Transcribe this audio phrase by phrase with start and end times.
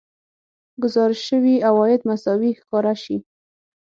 [0.83, 3.17] ګزارش شوي عواید مساوي ښکاره شي